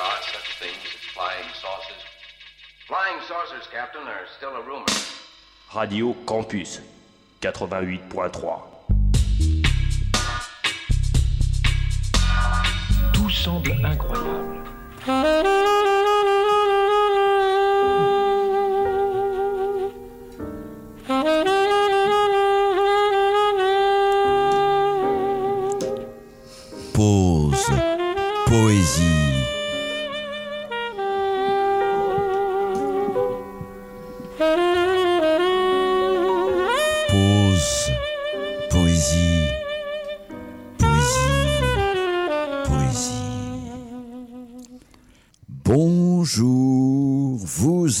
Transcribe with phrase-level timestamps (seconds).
[0.00, 2.02] there are such things as flying saucers?
[2.88, 4.86] Flying saucers, Captain, are still a rumor.
[5.76, 6.80] Radio Campus
[7.40, 8.62] 88.3.
[13.12, 15.79] Tout semble incroyable.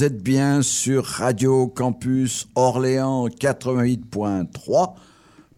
[0.00, 4.94] Vous êtes bien sur Radio Campus Orléans 88.3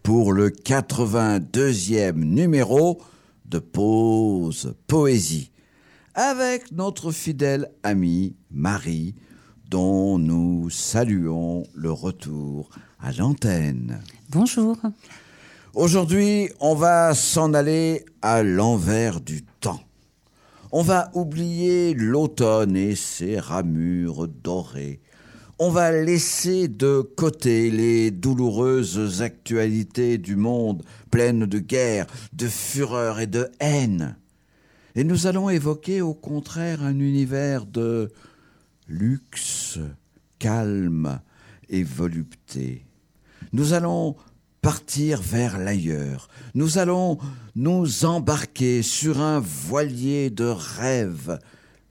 [0.03, 3.01] pour le 82e numéro
[3.45, 5.49] de Pause Poésie
[6.13, 9.15] avec notre fidèle amie Marie
[9.69, 12.69] dont nous saluons le retour
[12.99, 14.01] à l'antenne.
[14.29, 14.75] Bonjour.
[15.73, 19.52] Aujourd'hui, on va s'en aller à l'envers du temps.
[20.75, 25.01] On va oublier l'automne et ses ramures dorées.
[25.59, 33.19] On va laisser de côté les douloureuses actualités du monde pleines de guerre, de fureur
[33.19, 34.17] et de haine.
[34.95, 38.11] Et nous allons évoquer au contraire un univers de
[38.87, 39.77] luxe,
[40.39, 41.19] calme
[41.69, 42.83] et volupté.
[43.51, 44.15] Nous allons
[44.63, 46.29] partir vers l'ailleurs.
[46.55, 47.17] Nous allons
[47.53, 51.37] nous embarquer sur un voilier de rêve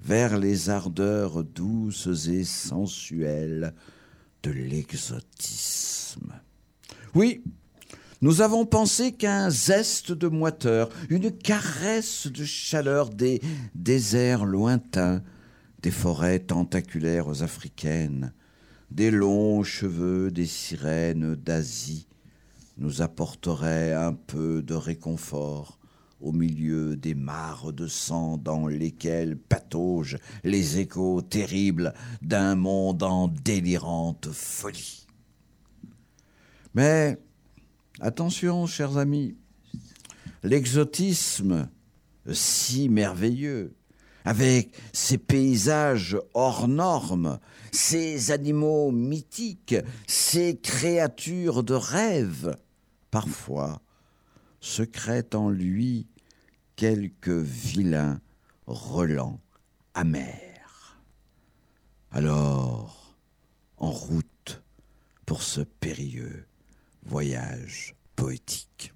[0.01, 3.75] vers les ardeurs douces et sensuelles
[4.43, 6.33] de l'exotisme.
[7.15, 7.45] Oui,
[8.23, 13.43] nous avons pensé qu'un zeste de moiteur, une caresse de chaleur des
[13.75, 15.23] déserts lointains,
[15.83, 18.33] des forêts tentaculaires africaines,
[18.91, 22.06] des longs cheveux des sirènes d'Asie,
[22.78, 25.78] nous apporterait un peu de réconfort
[26.21, 33.28] au milieu des mares de sang dans lesquelles pataugent les échos terribles d'un monde en
[33.28, 35.06] délirante folie.
[36.75, 37.19] Mais
[38.00, 39.37] attention, chers amis,
[40.43, 41.69] l'exotisme
[42.31, 43.75] si merveilleux,
[44.25, 47.38] avec ces paysages hors normes,
[47.72, 52.56] ces animaux mythiques, ces créatures de rêve,
[53.10, 53.81] parfois
[54.60, 56.06] secrète en lui
[56.77, 58.21] quelques vilains
[58.66, 59.41] relents
[59.94, 61.00] amers.
[62.10, 63.16] Alors,
[63.78, 64.62] en route
[65.27, 66.47] pour ce périlleux
[67.04, 68.93] voyage poétique.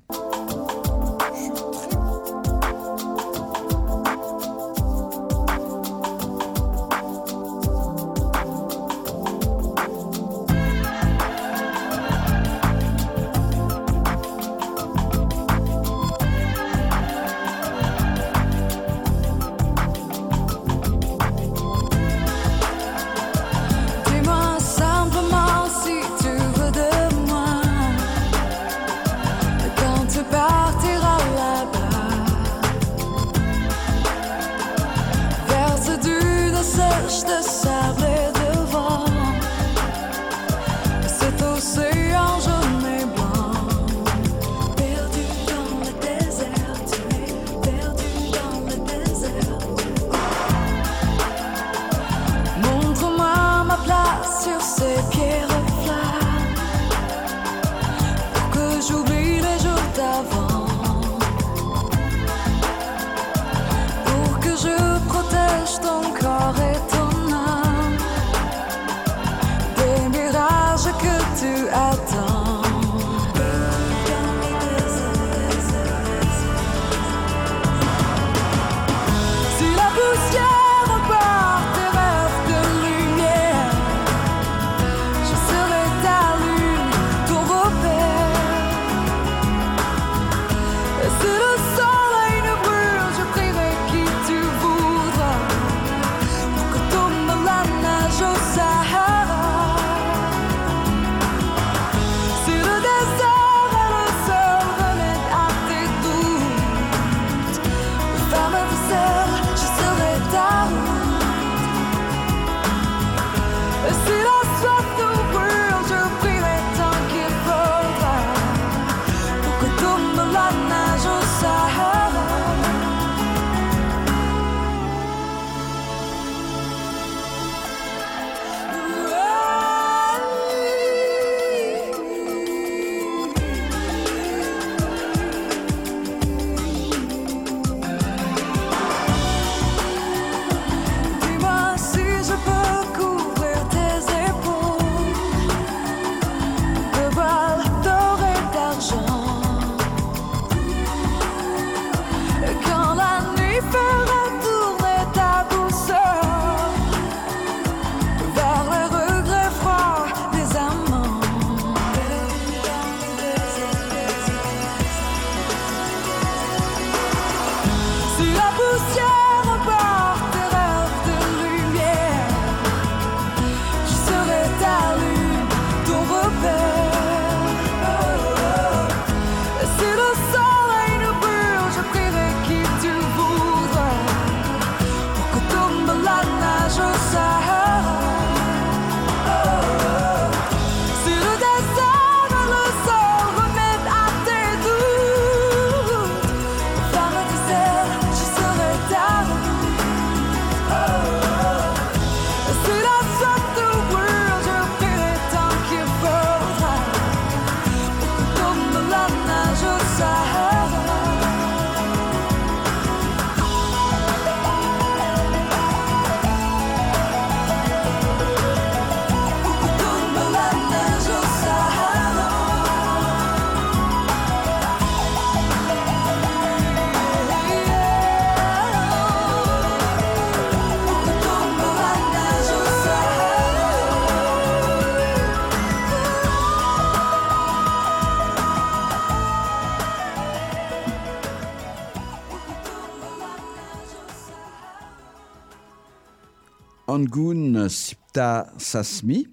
[248.59, 249.29] Sasmi,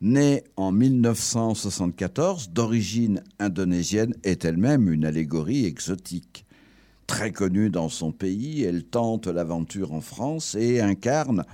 [0.00, 6.44] née en 1974, d'origine indonésienne, est elle-même une allégorie exotique.
[7.06, 11.44] Très connue dans son pays, elle tente l'aventure en France et incarne,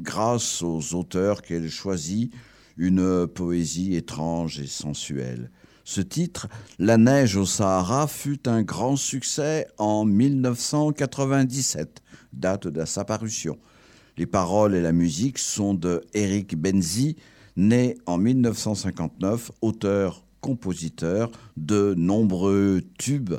[0.00, 2.32] grâce aux auteurs qu'elle choisit,
[2.76, 5.50] une poésie étrange et sensuelle.
[5.84, 12.02] Ce titre, La neige au Sahara, fut un grand succès en 1997,
[12.32, 13.58] date de sa parution.
[14.16, 17.16] Les paroles et la musique sont de Eric Benzi,
[17.56, 23.34] né en 1959, auteur-compositeur de nombreux tubes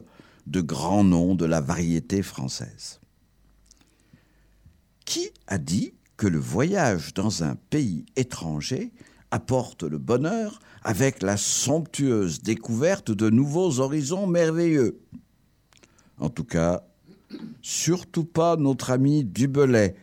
[0.48, 3.00] de grands noms de la variété française.
[5.06, 8.92] Qui a dit que le voyage dans un pays étranger
[9.32, 15.00] apporte le bonheur avec la somptueuse découverte de nouveaux horizons merveilleux?
[16.20, 16.84] En tout cas,
[17.62, 19.96] surtout pas notre ami Dubelay,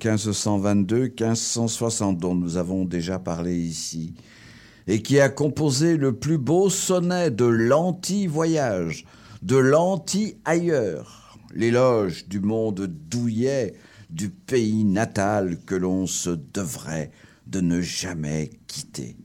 [0.00, 4.14] 1522-1560, dont nous avons déjà parlé ici,
[4.86, 9.04] et qui a composé le plus beau sonnet de l'anti-voyage,
[9.42, 13.74] de l'anti-ailleurs, l'éloge du monde douillet,
[14.10, 17.10] du pays natal que l'on se devrait
[17.46, 19.16] de ne jamais quitter.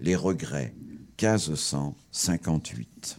[0.00, 0.74] Les regrets,
[1.20, 3.18] 1558.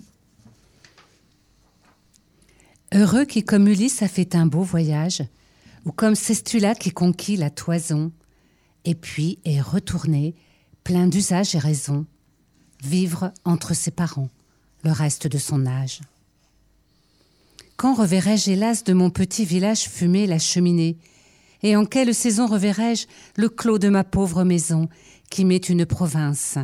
[2.94, 5.22] Heureux qui comme Ulysse a fait un beau voyage,
[5.86, 8.12] ou comme Cestula qui conquit la toison,
[8.86, 10.36] et puis est retourné,
[10.84, 12.06] plein d'usage et raison,
[12.84, 14.30] vivre entre ses parents
[14.84, 16.02] le reste de son âge.
[17.78, 20.98] Quand reverrai-je hélas de mon petit village fumer la cheminée?
[21.62, 24.90] Et en quelle saison reverrai-je le clos de ma pauvre maison
[25.30, 26.58] qui m'est une province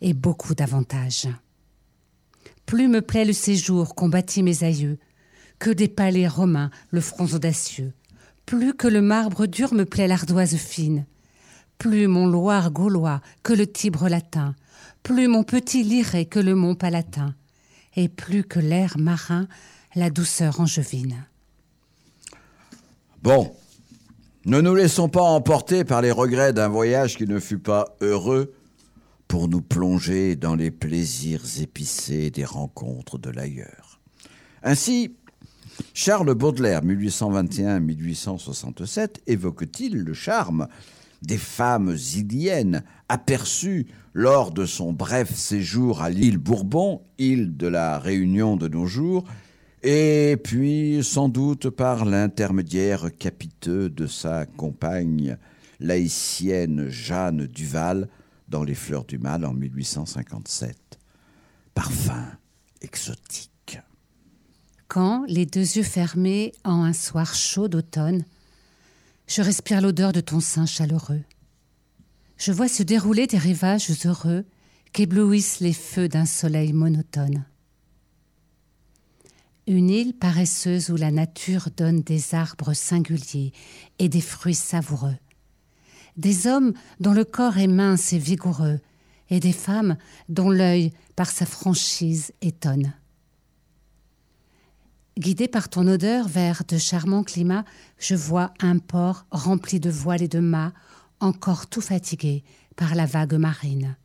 [0.00, 1.28] et beaucoup d'avantages?
[2.66, 4.98] Plus me plaît le séjour qu'ont bâti mes aïeux
[5.58, 7.92] que des palais romains le front audacieux.
[8.46, 11.06] Plus que le marbre dur me plaît l'ardoise fine,
[11.78, 14.54] plus mon Loire gaulois que le Tibre latin,
[15.02, 17.34] plus mon petit Liré que le mont Palatin,
[17.96, 19.46] et plus que l'air marin
[19.94, 21.26] la douceur angevine.
[23.22, 23.54] Bon,
[24.44, 28.52] ne nous laissons pas emporter par les regrets d'un voyage qui ne fut pas heureux
[29.28, 34.00] pour nous plonger dans les plaisirs épicés des rencontres de l'ailleurs.
[34.62, 35.16] Ainsi,
[35.92, 40.68] Charles Baudelaire, 1821-1867, évoque-t-il le charme
[41.22, 47.98] des femmes iliennes aperçues lors de son bref séjour à l'île Bourbon, île de la
[47.98, 49.24] Réunion de nos jours,
[49.82, 55.36] et puis sans doute par l'intermédiaire capiteux de sa compagne
[55.80, 58.08] laïcienne Jeanne Duval
[58.48, 60.76] dans Les Fleurs du Mal en 1857.
[61.74, 62.26] Parfum
[62.80, 63.53] exotique.
[64.88, 68.24] Quand, les deux yeux fermés en un soir chaud d'automne,
[69.26, 71.22] je respire l'odeur de ton sein chaleureux.
[72.36, 74.44] Je vois se dérouler des rivages heureux
[74.92, 77.44] qu'éblouissent les feux d'un soleil monotone.
[79.66, 83.52] Une île paresseuse où la nature donne des arbres singuliers
[83.98, 85.16] et des fruits savoureux.
[86.18, 88.78] Des hommes dont le corps est mince et vigoureux,
[89.30, 89.96] et des femmes
[90.28, 92.92] dont l'œil, par sa franchise, étonne.
[95.16, 97.64] Guidé par ton odeur vers de charmants climats,
[97.98, 100.72] je vois un port rempli de voiles et de mâts,
[101.20, 102.42] encore tout fatigué
[102.74, 103.96] par la vague marine.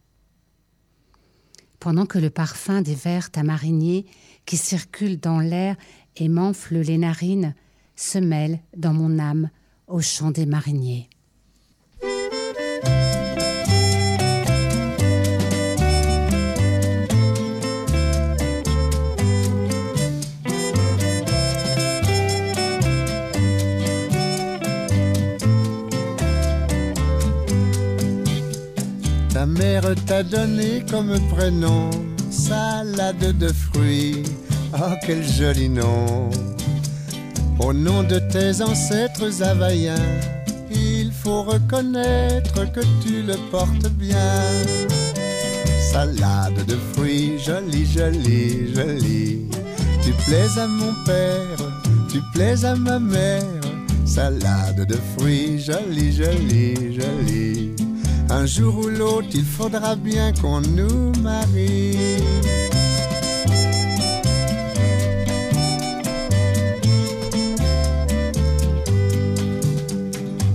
[1.79, 4.05] Pendant que le parfum des verres tamariniers
[4.45, 5.75] qui circulent dans l'air
[6.15, 7.55] et m'enfle les narines
[7.95, 9.49] se mêle dans mon âme
[9.87, 11.09] au chant des mariniers.
[29.39, 31.89] Ta mère t'a donné comme prénom
[32.29, 34.23] salade de fruits.
[34.73, 36.29] Oh, quel joli nom!
[37.57, 39.95] Au nom de tes ancêtres havaïens,
[40.69, 44.41] il faut reconnaître que tu le portes bien.
[45.89, 49.49] Salade de fruits, jolie, jolie, jolie.
[50.03, 51.59] Tu plais à mon père,
[52.11, 53.61] tu plais à ma mère.
[54.03, 57.88] Salade de fruits, jolie, jolie, jolie.
[58.31, 61.97] Un jour ou l'autre, il faudra bien qu'on nous marie.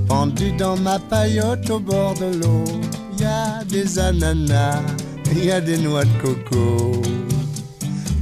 [0.07, 2.65] Pendu dans ma paillote au bord de l'eau,
[3.13, 4.81] il y a des ananas,
[5.33, 7.03] il y a des noix de coco.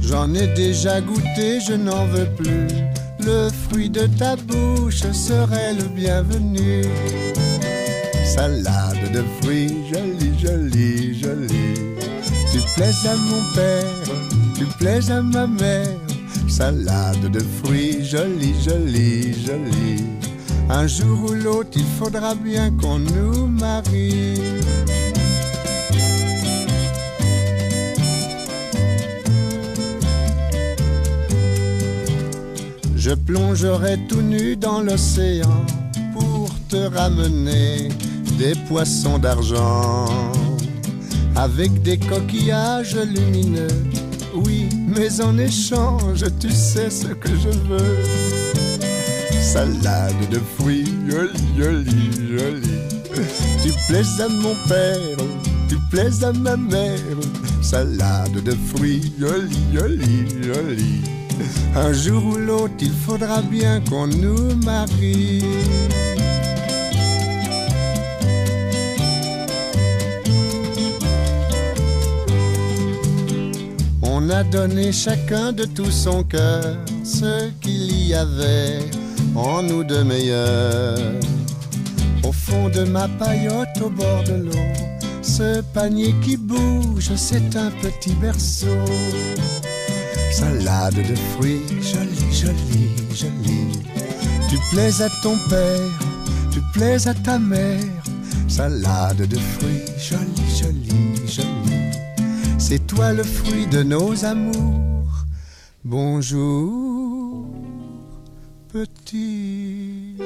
[0.01, 2.67] J'en ai déjà goûté, je n'en veux plus.
[3.19, 6.81] Le fruit de ta bouche serait le bienvenu.
[8.35, 11.75] Salade de fruits, jolie, jolie, jolie.
[12.51, 14.15] Tu plais à mon père,
[14.57, 15.97] tu plais à ma mère,
[16.47, 20.03] salade de fruits, jolie, jolie, jolie.
[20.69, 24.41] Un jour ou l'autre, il faudra bien qu'on nous marie.
[32.95, 35.65] Je plongerai tout nu dans l'océan
[36.13, 37.89] pour te ramener
[38.37, 40.05] des poissons d'argent
[41.35, 43.67] avec des coquillages lumineux.
[44.33, 48.03] Oui, mais en échange, tu sais ce que je veux.
[49.41, 53.23] Salade de fruits, jolie, jolie, jolie.
[53.63, 55.17] Tu plais à mon père,
[55.69, 56.99] tu plais à ma mère.
[57.61, 61.01] Salade de fruits, jolie, jolie, jolie.
[61.75, 65.43] Un jour ou l'autre, il faudra bien qu'on nous marie.
[74.33, 78.79] A donné chacun de tout son cœur ce qu'il y avait
[79.35, 80.97] en nous de meilleur.
[82.23, 84.67] Au fond de ma paillote au bord de l'eau,
[85.21, 88.85] ce panier qui bouge, c'est un petit berceau.
[90.31, 93.83] Salade de fruits, jolie, jolie, jolie.
[94.49, 95.99] Tu plais à ton père,
[96.51, 98.03] tu plais à ta mère.
[98.47, 100.82] Salade de fruits, jolie, jolie
[102.79, 105.25] toi le fruit de nos amours.
[105.83, 107.47] Bonjour,
[108.71, 110.17] petit.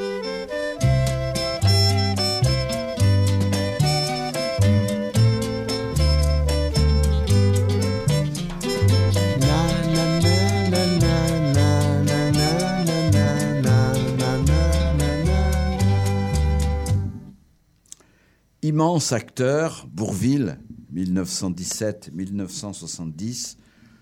[18.77, 20.59] immense acteur, Bourville,
[20.97, 23.57] 1917-1970,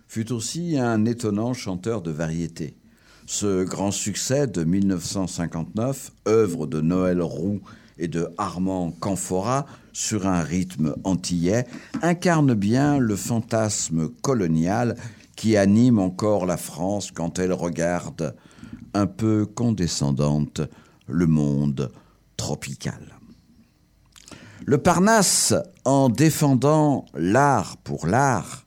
[0.08, 2.78] fut aussi un étonnant chanteur de variété.
[3.26, 7.60] Ce grand succès de 1959, œuvre de Noël Roux
[7.98, 11.66] et de Armand Canfora sur un rythme antillais,
[12.02, 14.96] incarne bien le fantasme colonial
[15.36, 18.36] qui anime encore la France quand elle regarde,
[18.94, 20.62] un peu condescendante,
[21.08, 21.92] le monde
[22.38, 23.15] tropical.
[24.68, 25.54] Le Parnasse,
[25.84, 28.66] en défendant l'art pour l'art,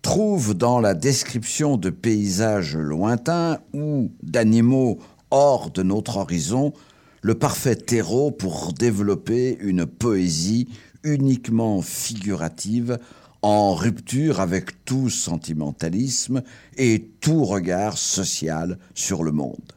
[0.00, 4.98] trouve dans la description de paysages lointains ou d'animaux
[5.30, 6.72] hors de notre horizon
[7.20, 10.68] le parfait terreau pour développer une poésie
[11.02, 12.98] uniquement figurative
[13.42, 16.42] en rupture avec tout sentimentalisme
[16.78, 19.74] et tout regard social sur le monde.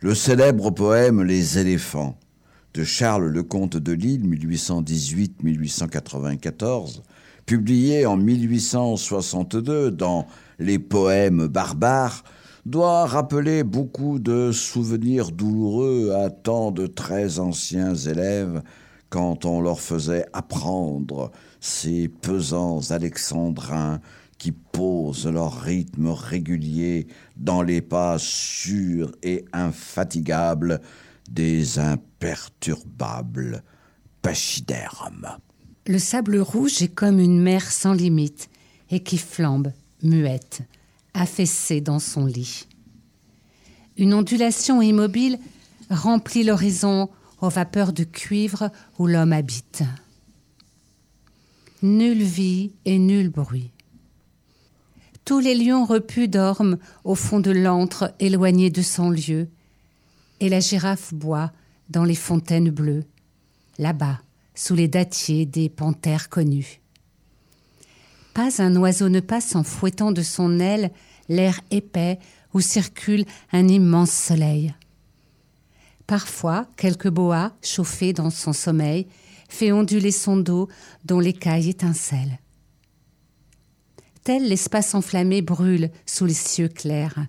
[0.00, 2.18] Le célèbre poème Les éléphants
[2.74, 4.28] de Charles Lecomte de Lille,
[5.42, 7.02] 1818-1894,
[7.46, 10.26] publié en 1862 dans
[10.58, 12.24] Les Poèmes barbares,
[12.66, 18.60] doit rappeler beaucoup de souvenirs douloureux à tant de très anciens élèves
[19.08, 24.00] quand on leur faisait apprendre ces pesants alexandrins
[24.38, 30.80] qui posent leur rythme régulier dans les pas sûrs et infatigables
[31.28, 33.62] des imperturbables
[34.22, 35.38] pachydermes.
[35.86, 38.48] Le sable rouge est comme une mer sans limite
[38.90, 40.62] et qui flambe, muette,
[41.12, 42.66] affaissée dans son lit.
[43.96, 45.38] Une ondulation immobile
[45.90, 49.82] remplit l'horizon aux vapeurs de cuivre où l'homme habite.
[51.82, 53.70] Nulle vie et nul bruit.
[55.24, 59.48] Tous les lions repus dorment au fond de l'antre éloigné de son lieu,
[60.40, 61.52] et la girafe boit
[61.88, 63.04] dans les fontaines bleues,
[63.78, 64.20] là-bas,
[64.54, 66.80] sous les dattiers des panthères connues.
[68.32, 70.90] Pas un oiseau ne passe en fouettant de son aile
[71.28, 72.18] l'air épais
[72.52, 74.74] où circule un immense soleil.
[76.06, 79.06] Parfois, quelque boa, chauffé dans son sommeil,
[79.48, 80.68] fait onduler son dos
[81.04, 82.38] dont l'écaille étincelle.
[84.22, 87.26] Tel l'espace enflammé brûle sous les cieux clairs,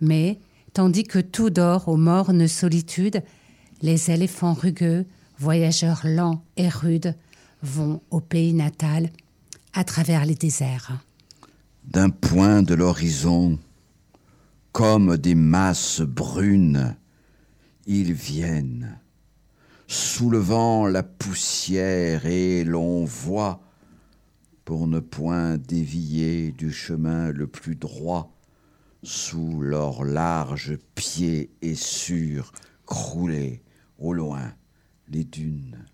[0.00, 0.38] mais,
[0.78, 3.24] tandis que tout dort aux mornes solitudes,
[3.82, 5.06] les éléphants rugueux,
[5.36, 7.16] voyageurs lents et rudes,
[7.64, 9.10] vont au pays natal
[9.72, 10.92] à travers les déserts.
[11.82, 13.58] D'un point de l'horizon,
[14.70, 16.94] comme des masses brunes,
[17.88, 19.00] ils viennent,
[19.88, 23.60] soulevant la poussière et l'on voit,
[24.64, 28.37] pour ne point dévier du chemin le plus droit,
[29.02, 32.52] sous leurs larges pieds et sûrs,
[32.84, 33.62] crouler
[33.98, 34.54] au loin
[35.08, 35.84] les dunes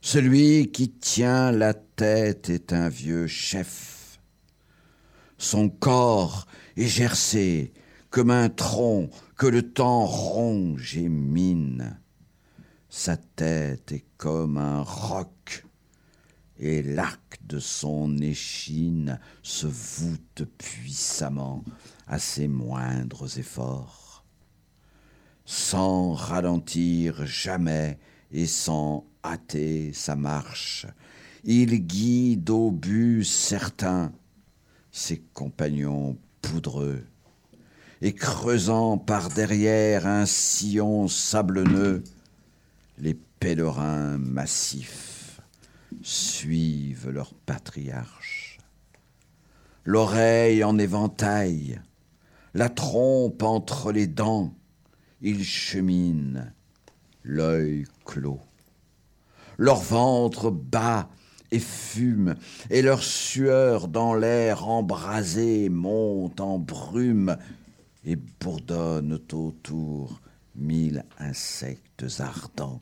[0.00, 4.20] Celui qui tient la tête est un vieux chef.
[5.38, 7.72] Son corps est gercé
[8.10, 11.98] comme un tronc que le temps ronge et mine.
[12.88, 15.64] Sa tête est comme un roc,
[16.62, 21.64] et l'arc de son échine se voûte puissamment
[22.06, 24.24] à ses moindres efforts.
[25.44, 27.98] Sans ralentir jamais
[28.30, 30.86] et sans hâter sa marche,
[31.42, 34.12] il guide au but certain
[34.92, 37.04] ses compagnons poudreux,
[38.02, 42.04] et creusant par derrière un sillon sablonneux,
[42.98, 45.11] les pèlerins massifs
[46.02, 48.58] suivent leur patriarche.
[49.84, 51.80] L'oreille en éventail,
[52.54, 54.54] la trompe entre les dents,
[55.20, 56.52] ils cheminent,
[57.22, 58.40] l'œil clos.
[59.58, 61.08] Leur ventre bat
[61.50, 62.34] et fume,
[62.70, 67.36] et leur sueur dans l'air embrasé monte en brume
[68.04, 70.20] et bourdonne autour
[70.56, 72.80] mille insectes ardents.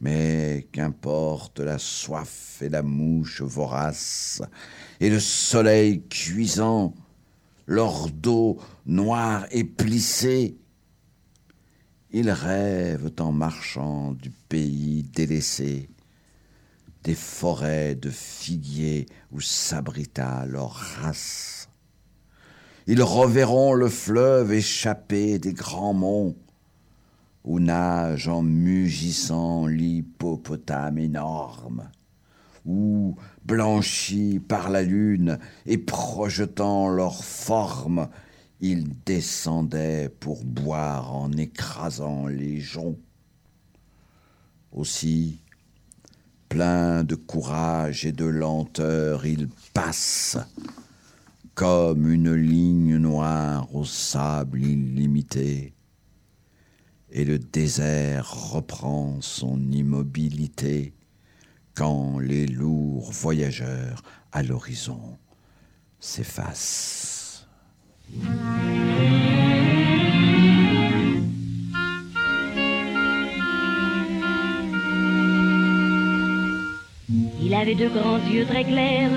[0.00, 4.42] Mais qu'importe la soif et la mouche vorace,
[5.00, 6.94] et le soleil cuisant,
[7.66, 10.56] leur dos noir et plissé,
[12.10, 15.88] ils rêvent en marchant du pays délaissé,
[17.02, 21.68] des forêts de figuiers où s'abrita leur race.
[22.86, 26.36] Ils reverront le fleuve échappé des grands monts,
[27.44, 31.90] où nage en mugissant l'hippopotame énorme,
[32.64, 38.08] où, blanchis par la lune et projetant leur forme,
[38.60, 42.98] ils descendaient pour boire en écrasant les joncs.
[44.72, 45.42] Aussi,
[46.48, 50.38] plein de courage et de lenteur, ils passent
[51.54, 55.73] comme une ligne noire au sable illimité.
[57.16, 60.92] Et le désert reprend son immobilité
[61.74, 65.16] quand les lourds voyageurs à l'horizon
[66.00, 67.46] s'effacent.
[77.40, 79.12] Il avait de grands yeux très clairs,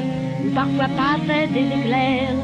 [0.45, 2.35] où parfois passaient des éclairs,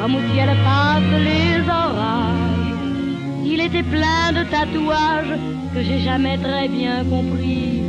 [0.00, 2.45] comme au ciel passent les orages.
[3.48, 5.38] Il était plein de tatouages
[5.72, 7.82] que j'ai jamais très bien compris.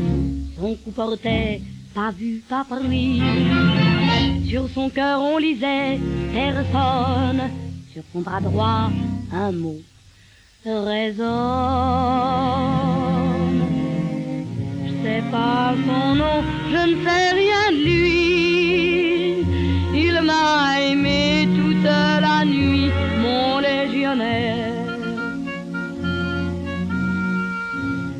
[0.59, 1.61] Son cou portait
[1.93, 3.21] pas vu, pas pris.
[4.47, 5.99] Sur son cœur on lisait
[6.33, 7.41] personne,
[7.91, 8.89] sur son bras droit
[9.33, 9.81] un mot
[10.65, 11.27] résonne.
[14.85, 18.06] Je sais pas son nom, je ne sais rien de lui.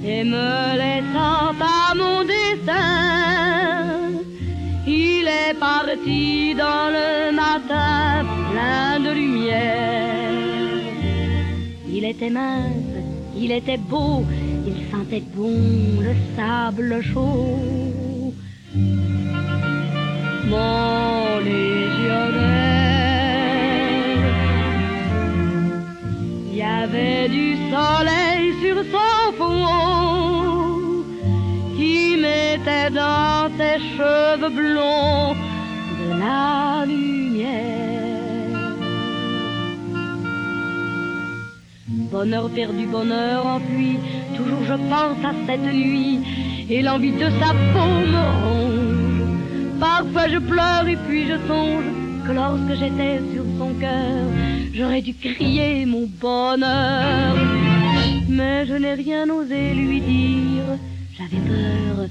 [0.10, 3.04] Et me laissant à mon destin,
[4.88, 10.32] il est parti dans le matin plein de lumière.
[11.90, 12.96] Il était mince,
[13.36, 14.24] il était beau,
[14.66, 18.34] il sentait bon le sable chaud.
[32.90, 35.36] Dans ses cheveux blonds
[36.00, 37.48] de la lumière.
[41.88, 43.98] Bonheur perdu, bonheur enfui,
[44.36, 46.20] toujours je pense à cette nuit
[46.70, 49.80] et l'envie de sa peau me ronge.
[49.80, 51.86] Parfois je pleure et puis je songe
[52.26, 54.26] que lorsque j'étais sur son cœur,
[54.74, 57.36] j'aurais dû crier mon bonheur.
[58.30, 60.66] Mais je n'ai rien osé lui dire,
[61.18, 62.08] j'avais peur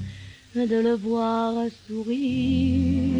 [0.65, 1.53] de le voir
[1.87, 3.13] sourire.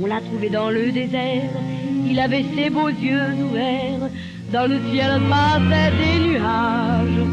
[0.00, 1.50] On l'a trouvé dans le désert,
[2.08, 4.08] il avait ses beaux yeux ouverts,
[4.52, 7.26] dans le ciel passaient des nuages.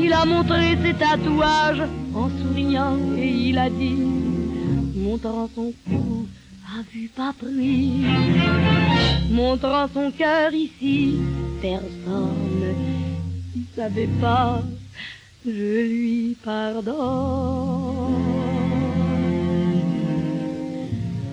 [0.00, 1.82] Il a montré ses tatouages
[2.12, 3.96] en souriant et il a dit,
[4.96, 6.26] montrant son cou
[6.76, 8.04] à vue pas pris,
[9.30, 11.14] montrant son cœur ici,
[11.62, 12.74] personne
[13.54, 14.60] ne savait pas,
[15.46, 16.94] je lui pardonne.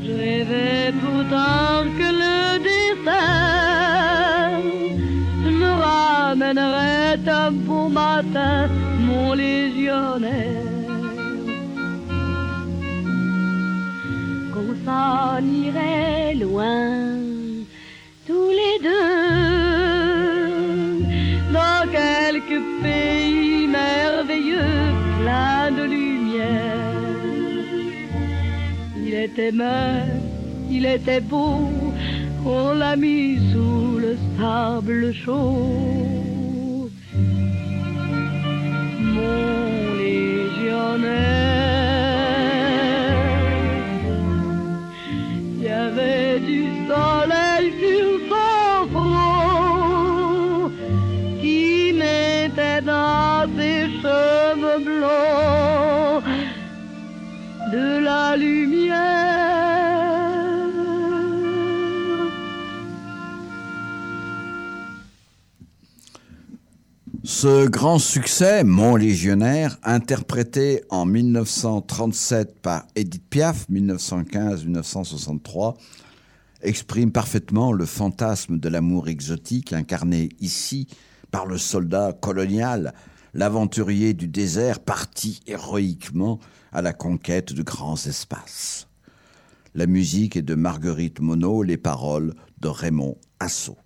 [0.04, 3.12] Je rêvais pourtant que le destin
[5.46, 8.68] me ramènerait un beau matin,
[9.00, 10.66] mon légionnaire.
[14.54, 17.18] Qu'on s'en irait loin,
[18.28, 19.22] tous les deux,
[21.54, 22.71] dans quelques
[25.32, 26.92] plein de lumière.
[29.06, 30.24] Il était mince,
[30.70, 31.70] il était beau,
[32.46, 36.90] on l'a mis sous le sable chaud.
[39.16, 41.41] Mon légionnaire,
[67.42, 75.76] Ce grand succès, Mon Légionnaire, interprété en 1937 par Edith Piaf, 1915-1963,
[76.62, 80.88] exprime parfaitement le fantasme de l'amour exotique incarné ici
[81.32, 82.94] par le soldat colonial,
[83.34, 86.40] l'aventurier du désert parti héroïquement
[86.72, 88.88] à la conquête de grands espaces.
[89.74, 93.81] La musique est de Marguerite Monod, les paroles de Raymond Assau.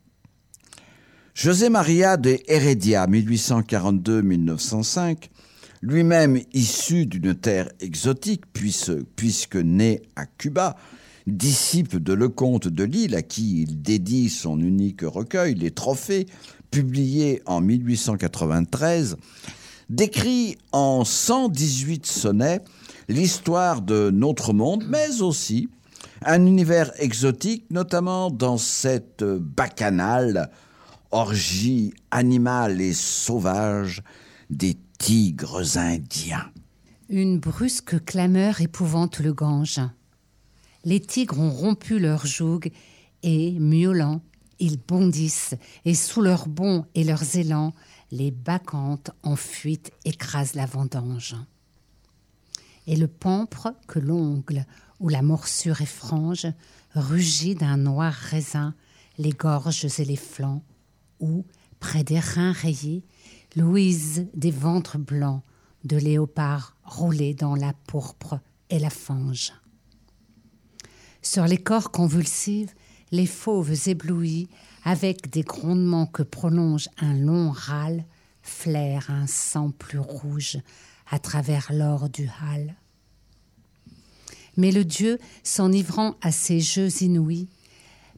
[1.35, 5.29] José Maria de Heredia, 1842-1905,
[5.81, 10.77] lui-même issu d'une terre exotique, puisque, né à Cuba,
[11.27, 16.25] disciple de Lecomte de Lille, à qui il dédie son unique recueil, Les Trophées,
[16.71, 19.17] publié en 1893,
[19.89, 22.61] décrit en 118 sonnets
[23.09, 25.67] l'histoire de notre monde, mais aussi
[26.23, 30.49] un univers exotique, notamment dans cette bacchanale
[31.15, 34.03] orgie animale et sauvage
[34.49, 36.51] des tigres indiens.
[37.07, 39.79] Une brusque clameur épouvante le Gange.
[40.83, 42.69] Les tigres ont rompu leur joug
[43.23, 44.21] et, miaulant,
[44.59, 47.73] ils bondissent et sous leurs bonds et leurs élans,
[48.11, 51.37] les bacchantes en fuite écrasent la vendange.
[52.87, 54.65] Et le pampre que l'ongle
[54.99, 56.47] ou la morsure effrange
[56.93, 58.75] rugit d'un noir raisin
[59.17, 60.61] les gorges et les flancs,
[61.19, 61.45] où,
[61.79, 63.03] près des reins rayés,
[63.55, 65.41] louise des ventres blancs
[65.83, 69.53] de léopards roulés dans la pourpre et la fange.
[71.21, 72.75] Sur les corps convulsifs,
[73.11, 74.49] les fauves éblouis,
[74.83, 78.05] avec des grondements que prolonge un long râle,
[78.41, 80.59] flairent un sang plus rouge
[81.09, 82.75] à travers l'or du hâle.
[84.57, 87.47] Mais le dieu, s'enivrant à ces jeux inouïs,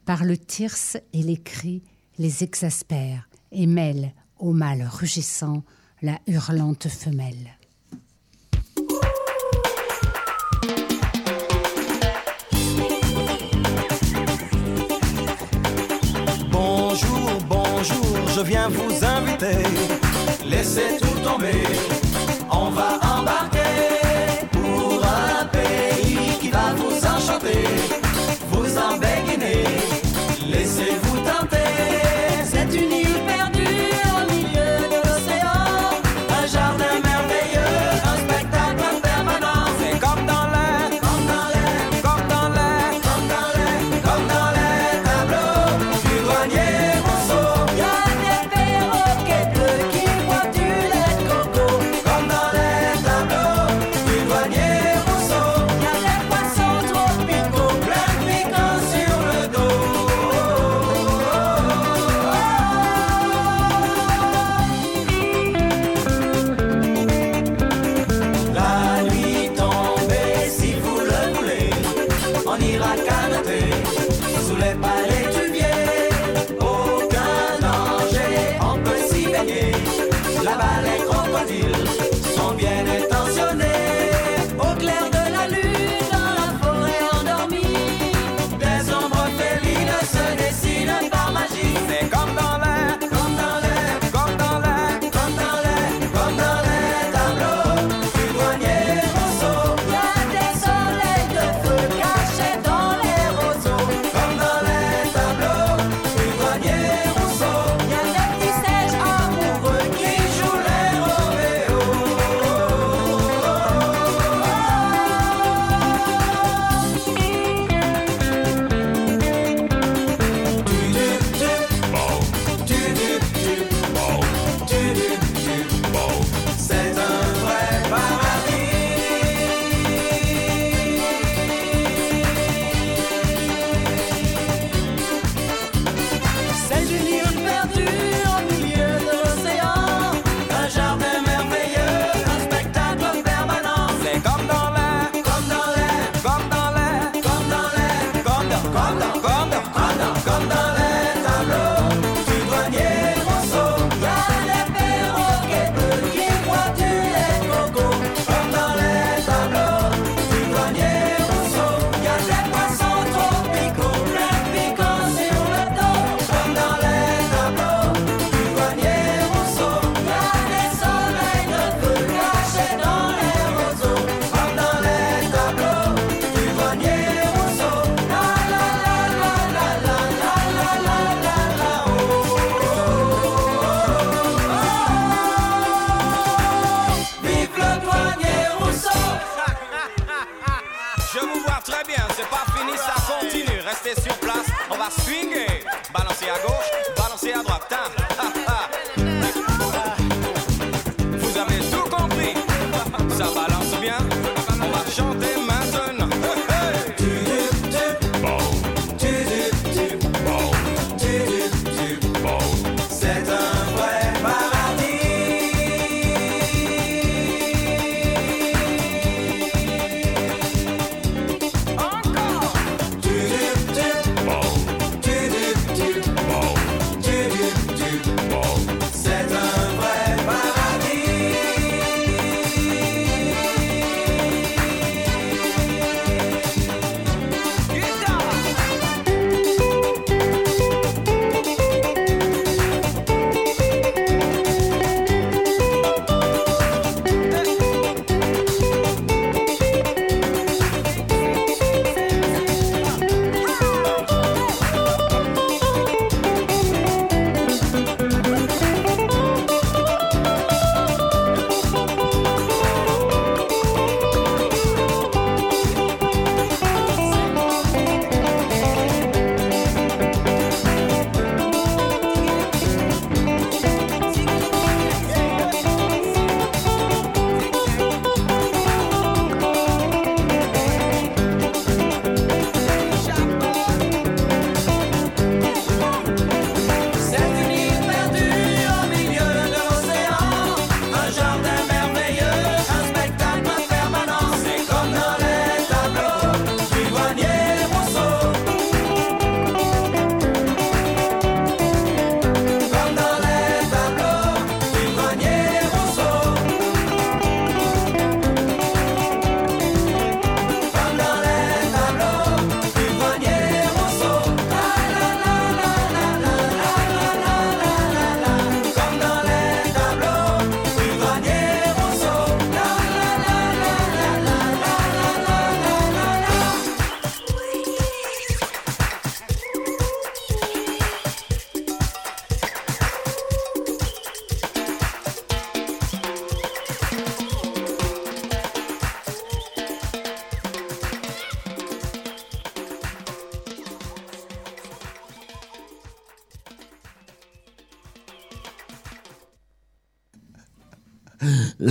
[0.05, 1.81] par le tirse et les cris,
[2.17, 5.63] les exaspère et mêle au mâle rugissant
[6.01, 7.57] la hurlante femelle.
[16.51, 19.63] Bonjour, bonjour, je viens vous inviter.
[20.45, 21.63] Laissez tout tomber,
[22.51, 27.63] on va embarquer pour un pays qui va vous enchanter,
[28.51, 29.96] vous embéguiner.
[32.69, 33.06] Laissez-vous tenter, c'est une
[74.73, 75.26] sous les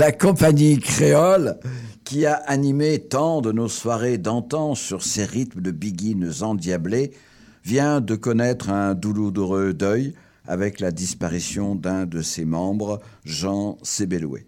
[0.06, 1.58] La compagnie créole,
[2.04, 7.10] qui a animé tant de nos soirées d'antan sur ces rythmes de biguines endiablés,
[7.64, 10.14] vient de connaître un douloureux deuil
[10.46, 14.46] avec la disparition d'un de ses membres, Jean Sébéloué.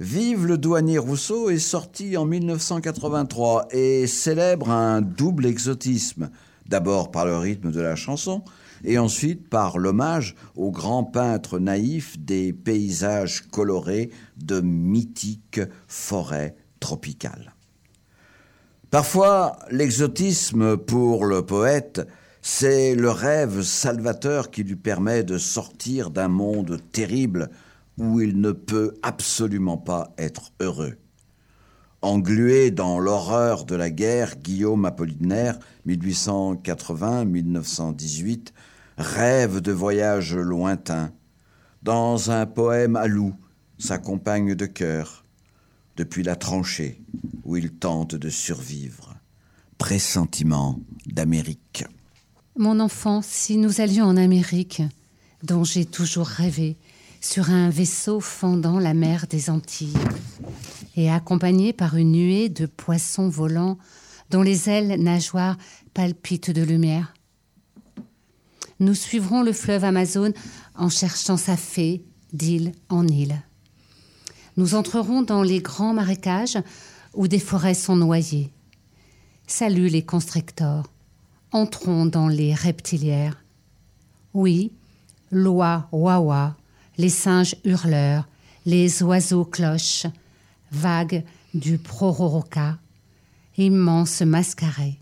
[0.00, 6.30] Vive le douanier Rousseau est sorti en 1983 et célèbre un double exotisme,
[6.66, 8.42] d'abord par le rythme de la chanson
[8.84, 17.54] et ensuite par l'hommage au grand peintre naïf des paysages colorés de mythiques forêts tropicales.
[18.90, 22.06] Parfois, l'exotisme pour le poète,
[22.42, 27.48] c'est le rêve salvateur qui lui permet de sortir d'un monde terrible
[27.98, 30.94] où il ne peut absolument pas être heureux.
[32.02, 38.48] Englué dans l'horreur de la guerre, Guillaume Apollinaire, 1880-1918,
[38.98, 41.12] rêve de voyages lointains.
[41.82, 43.34] Dans un poème à loup,
[43.78, 45.24] sa compagne de cœur,
[45.96, 47.00] depuis la tranchée
[47.44, 49.14] où il tente de survivre.
[49.78, 51.84] Pressentiment d'Amérique.
[52.56, 54.82] Mon enfant, si nous allions en Amérique,
[55.42, 56.76] dont j'ai toujours rêvé,
[57.20, 59.96] sur un vaisseau fendant la mer des Antilles,
[60.96, 63.78] et accompagné par une nuée de poissons volants
[64.30, 65.56] dont les ailes nageoires
[65.94, 67.13] palpitent de lumière.
[68.84, 70.34] Nous suivrons le fleuve Amazon
[70.74, 73.40] en cherchant sa fée d'île en île.
[74.58, 76.58] Nous entrerons dans les grands marécages
[77.14, 78.52] où des forêts sont noyées.
[79.46, 80.84] Salut les constrictors.
[81.50, 83.42] Entrons dans les reptilières.
[84.34, 84.70] Oui,
[85.30, 86.54] l'oie wawa,
[86.98, 88.28] les singes hurleurs,
[88.66, 90.04] les oiseaux cloches,
[90.72, 92.76] vagues du prororoca,
[93.56, 94.98] immense mascaré.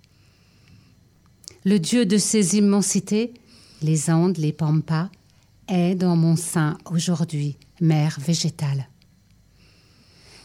[1.65, 3.35] Le dieu de ces immensités,
[3.83, 5.11] les Andes, les Pampas,
[5.69, 8.89] est dans mon sein aujourd'hui, mère végétale.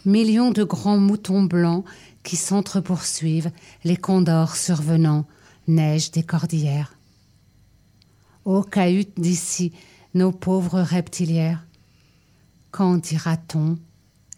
[0.05, 1.85] Millions de grands moutons blancs
[2.23, 3.51] qui s'entrepoursuivent,
[3.83, 5.25] les condors survenant,
[5.67, 6.97] neige des cordillères.
[8.45, 9.73] Ô cahutes d'ici,
[10.13, 11.65] nos pauvres reptilières,
[12.71, 13.77] quand dira-t-on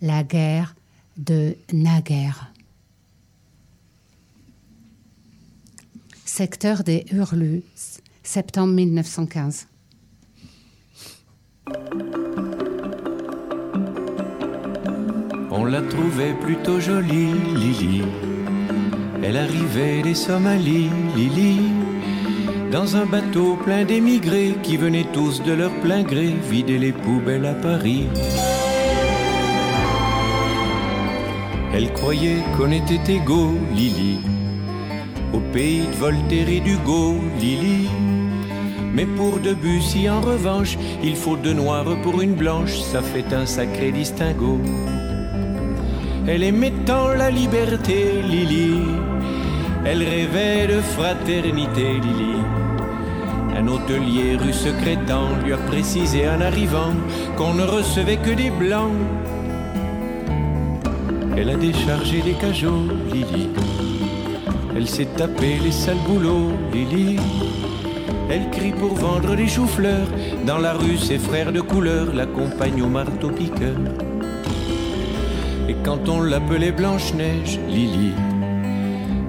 [0.02, 0.76] la guerre
[1.18, 2.52] de naguère?
[6.26, 7.64] Secteur des Hurlus,
[8.30, 9.68] septembre 1915.
[15.50, 18.04] On la trouvait plutôt jolie, Lily.
[19.24, 21.58] Elle arrivait des Somalies, Lily.
[22.72, 27.48] Dans un bateau plein d'émigrés qui venaient tous de leur plein gré vider les poubelles
[27.48, 28.10] à Paris.
[31.74, 34.20] Elle croyait qu'on était égaux, Lily.
[35.34, 37.90] Au pays de Voltaire et d'Hugo, Lily.
[38.94, 43.46] Mais pour Debussy, en revanche, il faut deux noirs pour une blanche, ça fait un
[43.46, 44.60] sacré distinguo.
[46.28, 48.82] Elle aimait tant la liberté, Lily.
[49.86, 52.36] Elle rêvait de fraternité, Lily.
[53.58, 56.94] Un hôtelier rue secrétant lui a précisé en arrivant
[57.38, 58.94] qu'on ne recevait que des blancs.
[61.36, 63.50] Elle a déchargé les cajots, Lily.
[64.76, 67.18] Elle s'est tapé les sales boulots, Lily.
[68.30, 70.08] Elle crie pour vendre des choux-fleurs.
[70.46, 73.76] Dans la rue, ses frères de couleur l'accompagnent au marteau-piqueur.
[75.68, 78.14] Et quand on l'appelait Blanche-Neige, Lily,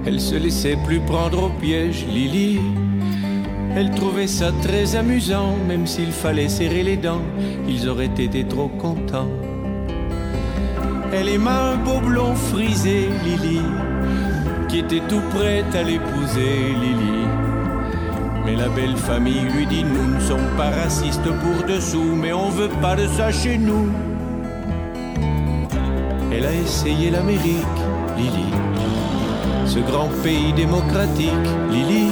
[0.04, 2.60] elle se laissait plus prendre au piège, Lily.
[3.74, 7.22] Elle trouvait ça très amusant, même s'il fallait serrer les dents,
[7.68, 9.30] ils auraient été trop contents.
[11.12, 13.60] Elle aima un beau blond frisé, Lily,
[14.68, 17.39] qui était tout prête à l'épouser, Lily.
[18.44, 22.48] Mais la belle famille lui dit Nous ne sommes pas racistes pour dessous, mais on
[22.48, 23.88] veut pas de ça chez nous.
[26.32, 27.78] Elle a essayé l'Amérique,
[28.16, 28.50] Lily,
[29.66, 32.08] ce grand pays démocratique, Lily.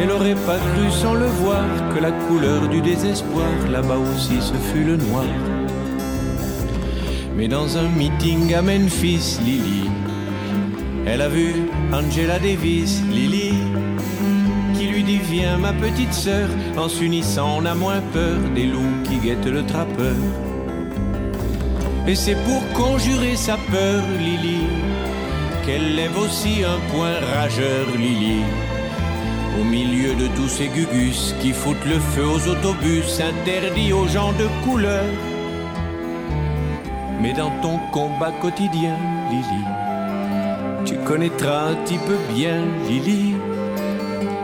[0.00, 4.54] Elle aurait pas cru sans le voir que la couleur du désespoir là-bas aussi ce
[4.54, 5.24] fut le noir.
[7.36, 9.90] Mais dans un meeting à Memphis, Lily,
[11.06, 11.54] elle a vu
[11.92, 13.45] Angela Davis, Lily,
[15.58, 20.16] ma petite sœur, en s'unissant on a moins peur des loups qui guettent le trappeur.
[22.06, 24.66] Et c'est pour conjurer sa peur, Lily,
[25.64, 28.42] qu'elle lève aussi un point rageur, Lily.
[29.60, 34.32] Au milieu de tous ces gugus qui foutent le feu aux autobus interdits aux gens
[34.32, 35.04] de couleur.
[37.20, 38.96] Mais dans ton combat quotidien,
[39.30, 39.64] Lily,
[40.84, 43.34] tu connaîtras un petit peu bien Lily.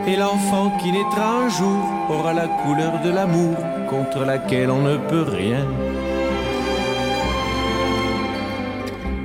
[0.05, 3.55] Et l'enfant qui naîtra un jour aura la couleur de l'amour
[3.89, 5.65] contre laquelle on ne peut rien.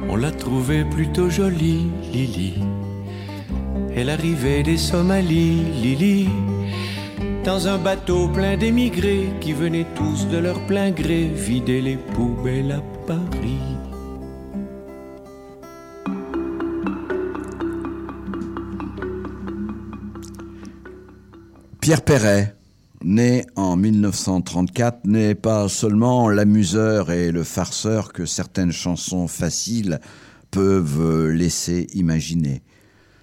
[0.08, 2.54] On l'a trouvée plutôt jolie, Lily.
[3.94, 6.28] Elle arrivait des Somalies, Lily.
[7.44, 12.72] Dans un bateau plein d'émigrés qui venaient tous de leur plein gré vider les poubelles
[12.72, 13.77] à Paris.
[21.88, 22.54] Pierre Perret,
[23.02, 29.98] né en 1934, n'est pas seulement l'amuseur et le farceur que certaines chansons faciles
[30.50, 32.60] peuvent laisser imaginer.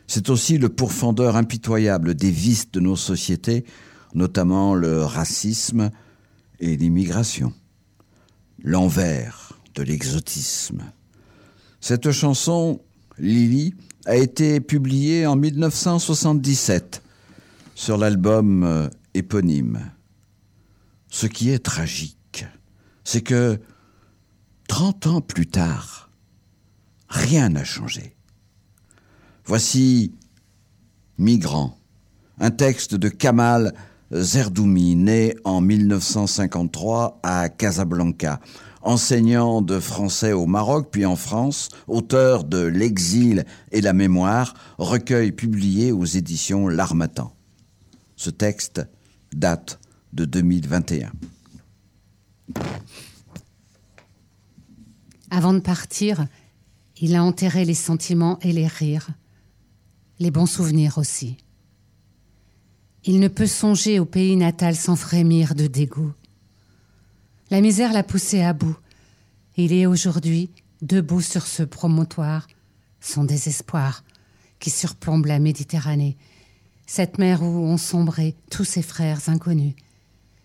[0.07, 3.66] C'est aussi le pourfendeur impitoyable des vices de nos sociétés,
[4.16, 5.91] notamment le racisme
[6.59, 7.53] et l'immigration.
[8.63, 10.86] L'envers de l'exotisme.
[11.82, 12.82] Cette chanson,
[13.20, 13.76] Lily,
[14.07, 17.03] a été publiée en 1977
[17.76, 19.91] sur l'album euh, éponyme.
[21.09, 22.45] Ce qui est tragique,
[23.03, 23.59] c'est que
[24.67, 26.09] 30 ans plus tard,
[27.07, 28.15] rien n'a changé.
[29.45, 30.13] Voici
[31.17, 31.78] Migrant,
[32.39, 33.73] un texte de Kamal
[34.11, 38.39] Zerdoumi, né en 1953 à Casablanca,
[38.82, 45.32] enseignant de français au Maroc puis en France, auteur de L'exil et la mémoire, recueil
[45.32, 47.34] publié aux éditions L'Armatan.
[48.16, 48.82] Ce texte
[49.34, 49.80] date
[50.13, 51.11] de 2021.
[55.30, 56.28] Avant de partir,
[57.01, 59.09] il a enterré les sentiments et les rires,
[60.20, 61.38] les bons souvenirs aussi.
[63.03, 66.13] Il ne peut songer au pays natal sans frémir de dégoût.
[67.51, 68.78] La misère l'a poussé à bout.
[69.57, 70.49] Il est aujourd'hui
[70.82, 72.47] debout sur ce promontoire,
[72.99, 74.03] son désespoir,
[74.59, 76.18] qui surplombe la Méditerranée,
[76.86, 79.75] cette mer où ont sombré tous ses frères inconnus,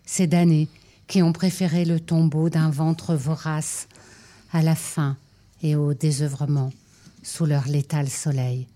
[0.05, 0.67] ces damnés
[1.07, 3.87] qui ont préféré le tombeau d'un ventre vorace
[4.51, 5.17] à la faim
[5.61, 6.71] et au désœuvrement,
[7.23, 8.67] sous leur létal soleil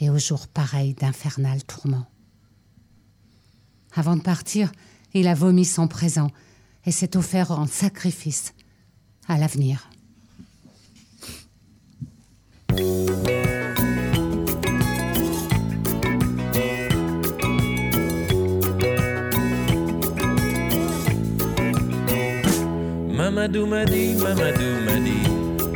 [0.00, 2.06] et au jour pareil d'infernal tourment.
[3.94, 4.72] Avant de partir,
[5.14, 6.30] il a vomi son présent
[6.84, 8.54] et s'est offert en sacrifice
[9.28, 9.88] à l'avenir.
[23.44, 25.28] Mamadou m'a dit, Mamadou m'a dit,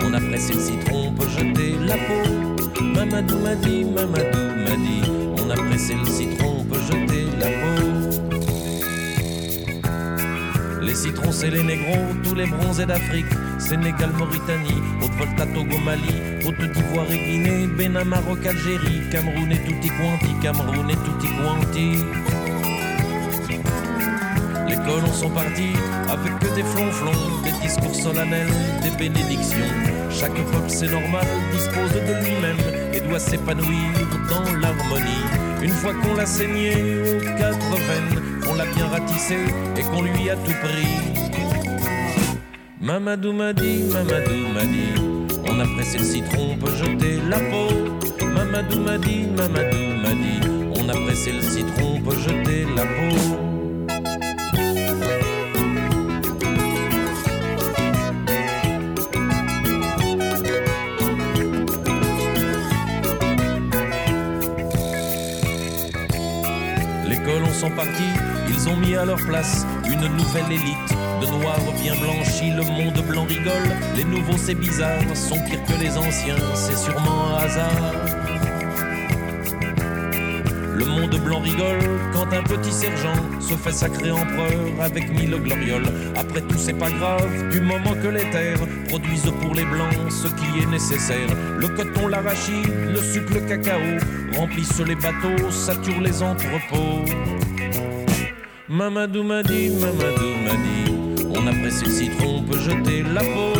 [0.02, 2.82] on a pressé le citron, on peut jeter la peau.
[2.82, 5.02] Mamadou m'a dit, Mamadou m'a dit,
[5.36, 7.82] on a pressé le citron, on peut jeter la peau.
[10.80, 13.26] Les citrons, c'est les négros, tous les bronzés d'Afrique.
[13.58, 19.88] Sénégal, Mauritanie, Haute-Volta, Togo, Mali, Côte d'Ivoire et Guinée, Bénin, Maroc, Algérie, Cameroun et tutti
[19.88, 21.98] quanti, Cameroun et tutti quanti.
[24.68, 25.74] Les colons sont partis
[26.08, 27.37] avec que des flonflons,
[27.68, 28.48] discours solennels,
[28.82, 29.72] des bénédictions.
[30.10, 32.56] Chaque peuple, c'est normal, dispose de lui-même
[32.94, 33.92] et doit s'épanouir
[34.30, 35.24] dans l'harmonie.
[35.62, 39.36] Une fois qu'on l'a saigné aux quatre veines, qu'on l'a bien ratissé
[39.76, 40.94] et qu'on lui a tout pris.
[42.80, 44.94] Mamadou m'a dit, Mamadou m'a dit,
[45.46, 47.68] on a pressé le citron, on jeter la peau.
[48.24, 50.40] Mamadou m'a dit, Mamadou m'a dit,
[50.74, 53.47] on a pressé le citron, on jeter la peau.
[68.98, 70.90] À leur place une nouvelle élite.
[71.20, 73.70] De noirs bien blanchis, le monde blanc rigole.
[73.96, 77.92] Les nouveaux, c'est bizarre, sont pires que les anciens, c'est sûrement un hasard.
[80.74, 81.78] Le monde blanc rigole
[82.12, 85.86] quand un petit sergent se fait sacrer empereur avec mille glorioles.
[86.16, 90.28] Après tout, c'est pas grave, du moment que les terres produisent pour les blancs ce
[90.28, 91.28] qui est nécessaire.
[91.58, 93.80] Le coton, l'arachide, le sucre, le cacao
[94.36, 97.04] remplissent les bateaux, saturent les entrepôts.
[98.70, 103.22] Mamadou m'a dit, Mamadou m'a dit, on a pressé le citron, on peut jeter la
[103.22, 103.54] peau.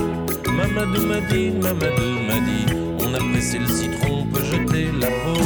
[0.53, 2.67] Mamadou m'a dit, Mamadou m'a dit,
[3.01, 5.41] on a pressé le citron, on peut jeter la peau.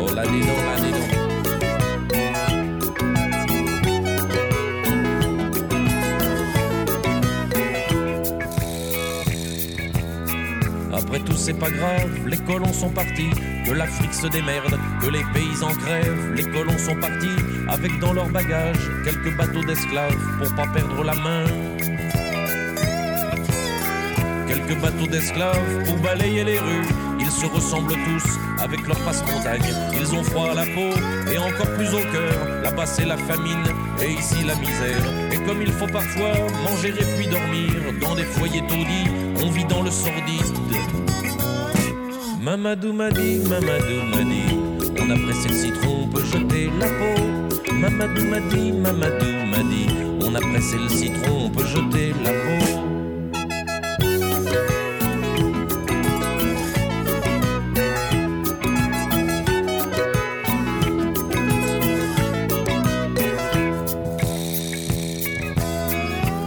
[0.00, 1.10] Oh la donc, la donc.
[10.94, 13.30] Après tout, c'est pas grave, les colons sont partis,
[13.70, 17.36] que l'Afrique se démerde, que les paysans crèvent, les colons sont partis,
[17.68, 21.44] avec dans leur bagage quelques bateaux d'esclaves pour pas perdre la main.
[24.48, 26.88] Quelques bateaux d'esclaves pour balayer les rues,
[27.20, 28.24] ils se ressemblent tous
[28.60, 29.72] avec leur passe-montagne.
[29.94, 30.90] Ils ont froid à la peau
[31.32, 32.62] et encore plus au cœur.
[32.64, 33.64] Là-bas c'est la famine
[34.02, 35.04] et ici la misère.
[35.30, 36.32] Et comme il faut parfois
[36.68, 39.06] manger et puis dormir dans des foyers taudis,
[39.40, 41.09] on vit dans le sordide.
[42.40, 44.56] Mamadou m'a dit, Mamadou m'a dit,
[44.98, 47.74] on a pressé le citron, on peut jeter la peau.
[47.74, 49.88] Mamadou m'a dit, Mamadou m'a dit,
[50.22, 52.64] on a le citron, on peut jeter la peau.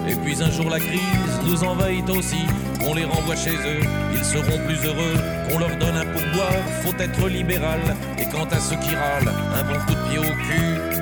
[0.07, 1.01] Et puis un jour la crise
[1.45, 2.47] nous envahit aussi,
[2.81, 3.83] on les renvoie chez eux,
[4.23, 5.15] seront plus heureux
[5.49, 7.79] qu'on leur donne un pourboire, faut être libéral.
[8.17, 10.93] Et quant à ceux qui râlent, un bon coup de pied au cul.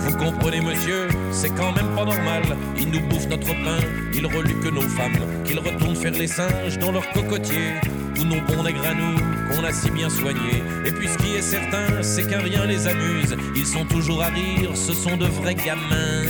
[0.00, 2.42] Vous comprenez monsieur, c'est quand même pas normal,
[2.76, 3.80] ils nous bouffent notre pain,
[4.14, 7.74] ils reluent que nos femmes, qu'ils retournent faire les singes dans leur cocotier.
[8.14, 9.16] Tous nos bons nègres à nous,
[9.50, 10.62] qu'on a si bien soignés.
[10.86, 13.36] Et puis ce qui est certain, c'est qu'un rien les amuse.
[13.56, 16.26] Ils sont toujours à rire, ce sont de vrais gamins.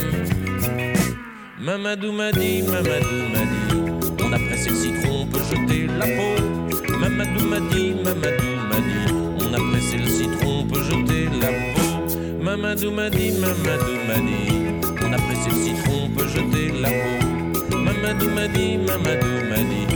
[1.59, 3.59] Mamadou m'a dit, Mamadou m'a dit,
[4.51, 6.98] on a pressé le citron, on peut jeter la peau.
[6.98, 11.48] Mamadou m'a dit, Mamadou m'a dit, on a pressé le citron, on peut jeter la
[11.48, 12.42] peau.
[12.42, 14.51] Mamadou m'a dit, Mamadou m'a dit,
[15.05, 17.76] on a pressé le citron, on peut jeter la peau.
[17.76, 19.89] Mamadou m'a dit, Mamadou m'a dit,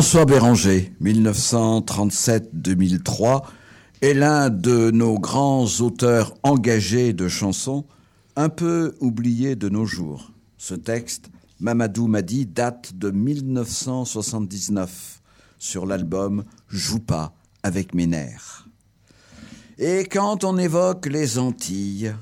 [0.00, 3.42] François Béranger, 1937-2003,
[4.00, 7.84] est l'un de nos grands auteurs engagés de chansons,
[8.34, 10.32] un peu oublié de nos jours.
[10.56, 11.28] Ce texte,
[11.60, 15.20] Mamadou Madi, date de 1979
[15.58, 18.66] sur l'album Joue pas avec mes nerfs.
[19.76, 22.14] Et quand on évoque les Antilles,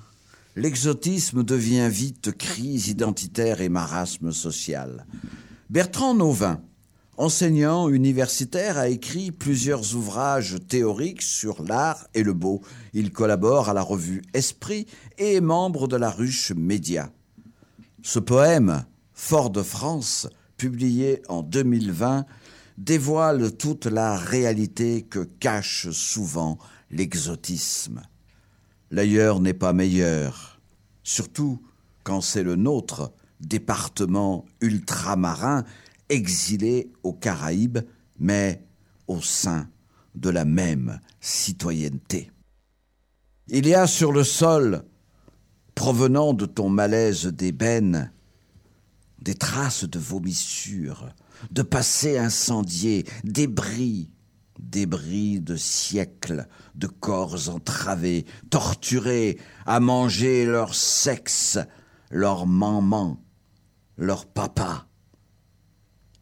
[0.57, 5.07] l'exotisme devient vite crise identitaire et marasme social.
[5.71, 6.61] Bertrand Nauvin,
[7.19, 12.63] enseignant universitaire, a écrit plusieurs ouvrages théoriques sur l'art et le beau.
[12.95, 14.87] Il collabore à la revue Esprit
[15.19, 17.11] et est membre de la ruche Média.
[18.03, 22.25] Ce poème, Fort de France, publié en 2020,
[22.79, 26.59] dévoile toute la réalité que cache souvent
[26.91, 28.03] l'exotisme.
[28.91, 30.61] L'ailleurs n'est pas meilleur,
[31.03, 31.61] surtout
[32.05, 35.65] quand c'est le nôtre, département ultramarin,
[36.09, 37.81] exilé aux Caraïbes,
[38.19, 38.67] mais
[39.07, 39.69] au sein
[40.15, 42.31] de la même citoyenneté.
[43.49, 44.85] Il y a sur le sol,
[45.75, 48.13] provenant de ton malaise d'ébène,
[49.21, 51.09] des traces de vomissures,
[51.51, 54.11] de passé incendié, débris,
[54.59, 61.59] débris de siècles, de corps entravés, torturés, à manger leur sexe,
[62.11, 63.23] leur maman,
[63.97, 64.88] leur papa,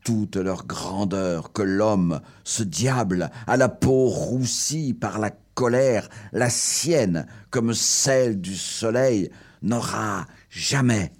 [0.07, 6.49] toute leur grandeur que l'homme, ce diable, à la peau roussie par la colère, la
[6.49, 9.33] sienne comme celle du soleil,
[9.63, 11.13] n'aura jamais,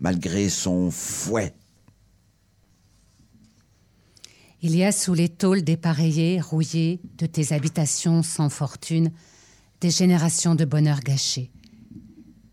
[0.00, 1.54] malgré son fouet.
[4.62, 9.12] Il y a sous les tôles dépareillées, rouillées de tes habitations sans fortune,
[9.80, 11.52] des générations de bonheur gâché.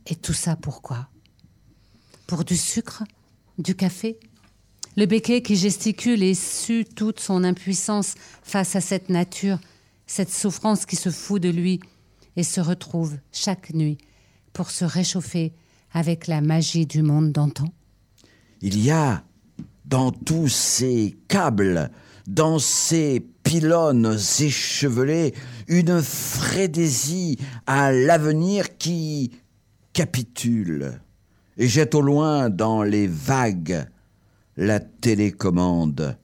[0.05, 1.09] Et tout ça pourquoi
[2.27, 3.03] Pour du sucre?
[3.57, 4.19] Du café?
[4.99, 9.57] Le béquet qui gesticule et sue toute son impuissance face à cette nature,
[10.07, 11.79] cette souffrance qui se fout de lui
[12.35, 13.97] et se retrouve chaque nuit
[14.51, 15.53] pour se réchauffer
[15.93, 17.69] avec la magie du monde d'antan.
[18.59, 19.23] Il y a
[19.85, 21.91] dans tous ces câbles,
[22.27, 25.33] dans ces pylônes échevelés,
[25.69, 27.37] une frénésie
[27.67, 29.31] à l'avenir qui
[29.93, 30.99] capitule.
[31.55, 33.87] Et jette au loin dans les vagues
[34.59, 36.17] la télécommande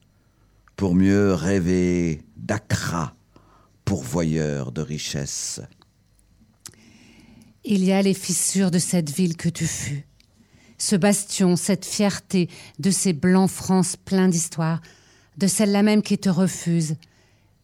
[0.76, 3.16] pour mieux rêver d'Accra,
[3.86, 5.62] pourvoyeur de richesses.
[7.64, 10.06] Il y a les fissures de cette ville que tu fus,
[10.78, 14.82] ce bastion, cette fierté de ces blancs France pleins d'histoire,
[15.38, 16.98] de celle-là même qui te refuse.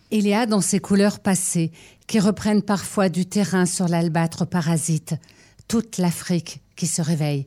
[0.09, 1.73] Il y a dans ces couleurs passées,
[2.07, 5.15] qui reprennent parfois du terrain sur l'albâtre parasite,
[5.67, 7.45] toute l'Afrique qui se réveille,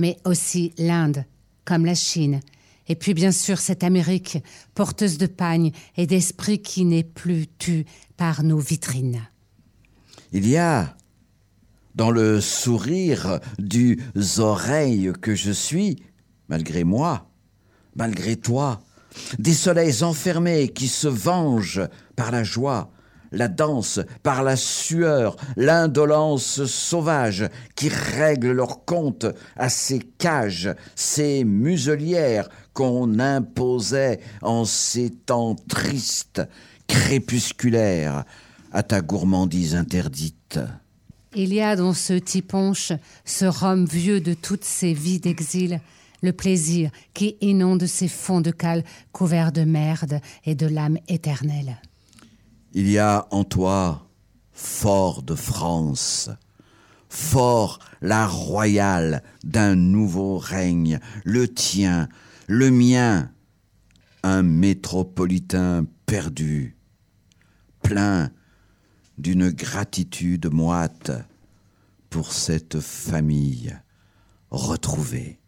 [0.00, 1.24] mais aussi l'Inde,
[1.64, 2.40] comme la Chine,
[2.88, 4.38] et puis bien sûr cette Amérique,
[4.74, 7.84] porteuse de pagne et d'esprit qui n'est plus tue
[8.16, 9.28] par nos vitrines.
[10.32, 10.96] Il y a
[11.94, 14.00] dans le sourire du
[14.38, 15.96] oreilles que je suis,
[16.48, 17.30] malgré moi,
[17.94, 18.82] malgré toi,
[19.38, 22.90] des soleils enfermés qui se vengent par la joie,
[23.32, 29.26] la danse, par la sueur, l'indolence sauvage, qui règlent leur compte
[29.56, 36.42] à ces cages, ces muselières qu'on imposait en ces temps tristes,
[36.86, 38.24] crépusculaires,
[38.70, 40.60] à ta gourmandise interdite.
[41.34, 42.92] Il y a dans ce tiponche,
[43.24, 45.80] ce rhum vieux de toutes ces vies d'exil,
[46.22, 51.80] le plaisir qui inonde ces fonds de cale couverts de merde et de l'âme éternelle.
[52.74, 54.06] Il y a en toi,
[54.52, 56.28] fort de France,
[57.08, 62.08] fort la royale d'un nouveau règne, le tien,
[62.48, 63.30] le mien,
[64.22, 66.76] un métropolitain perdu,
[67.82, 68.30] plein
[69.18, 71.10] d'une gratitude moite
[72.08, 73.76] pour cette famille
[74.50, 75.38] retrouvée.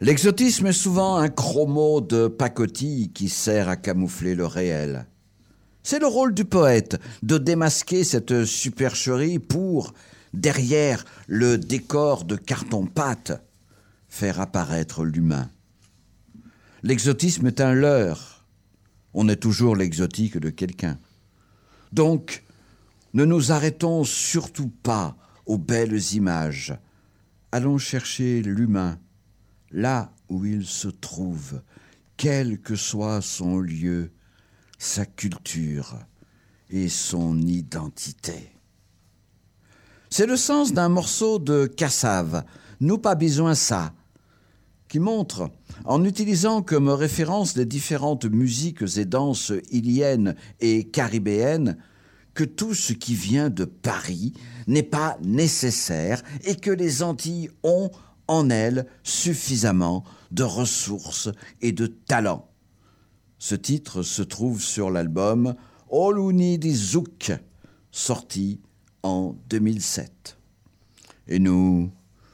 [0.00, 5.06] L'exotisme est souvent un chromo de pacotille qui sert à camoufler le réel.
[5.82, 9.94] C'est le rôle du poète de démasquer cette supercherie pour,
[10.32, 13.42] derrière le décor de carton-pâte,
[14.08, 15.50] faire apparaître l'humain.
[16.82, 18.46] L'exotisme est un leurre.
[19.14, 20.98] On est toujours l'exotique de quelqu'un.
[21.92, 22.44] Donc,
[23.14, 26.76] ne nous arrêtons surtout pas aux belles images.
[27.52, 28.98] Allons chercher l'humain
[29.70, 31.62] là où il se trouve,
[32.16, 34.12] quel que soit son lieu,
[34.78, 35.98] sa culture
[36.70, 38.52] et son identité.
[40.10, 42.44] C'est le sens d'un morceau de Cassave,
[42.80, 43.92] Nous pas besoin ça,
[44.88, 45.50] qui montre,
[45.84, 51.76] en utilisant comme référence les différentes musiques et danses iliennes et caribéennes,
[52.34, 54.32] que tout ce qui vient de Paris
[54.66, 57.90] n'est pas nécessaire et que les Antilles ont
[58.28, 61.30] en elles suffisamment de ressources
[61.60, 62.48] et de talents.
[63.38, 65.54] Ce titre se trouve sur l'album
[65.90, 67.32] Oluni di Zouk,
[67.90, 68.60] sorti
[69.02, 70.38] en 2007.
[71.28, 71.90] Et nous,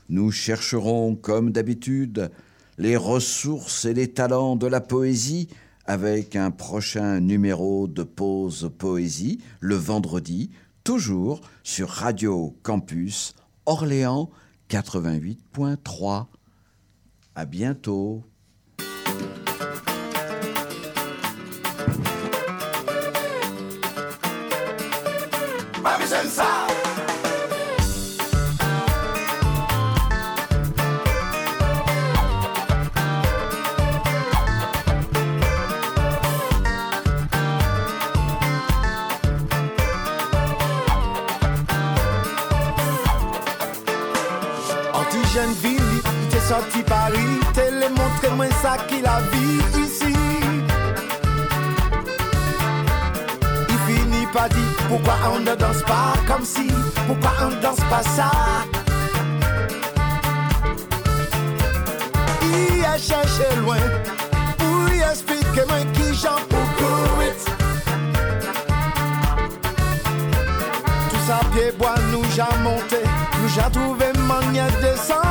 [0.09, 2.31] nous chercherons, comme d'habitude,
[2.79, 5.49] les ressources et les talents de la poésie
[5.87, 10.51] avec un prochain numéro de Pause Poésie le vendredi,
[10.83, 13.35] toujours sur Radio Campus
[13.67, 14.31] Orléans
[14.71, 16.27] 88.3.
[17.35, 18.25] À bientôt.
[45.35, 50.15] Anti-jeune ville, t'es sorti Paris, télé montré moi ça qui la vie ici.
[53.69, 56.69] Il finit par dire pourquoi on ne danse pas comme si,
[57.09, 58.31] pourquoi on ne danse pas ça?
[62.43, 63.79] Il a cherché loin
[64.59, 66.39] pour y expliquer moi qui j'en.
[71.11, 73.03] Tout ça pied bois nous j'ai monté,
[73.43, 75.24] nous j'ai trouvé manière de descendre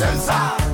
[0.00, 0.69] 身上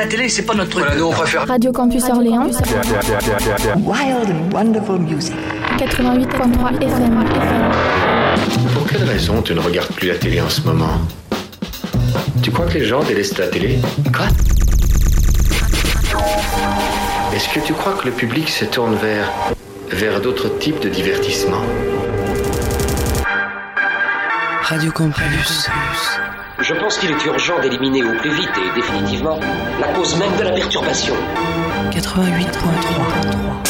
[0.00, 0.82] La télé, c'est pas notre truc.
[0.82, 1.46] Voilà, nous, on préfère.
[1.46, 5.34] Radio Campus Orléans, Wild and wonderful music.
[5.76, 7.20] 88.3 FM.
[8.72, 11.02] Pour quelle raison tu ne regardes plus la télé en ce moment?
[12.42, 13.78] Tu crois que les gens délaissent la télé?
[14.16, 14.28] Quoi?
[17.34, 19.30] Est-ce que tu crois que le public se tourne vers
[19.90, 21.66] vers d'autres types de divertissements
[24.62, 25.68] Radio Campus.
[26.62, 29.40] Je pense qu'il est urgent d'éliminer au plus vite et définitivement
[29.80, 31.14] la cause même de la perturbation.
[31.90, 33.60] 88.3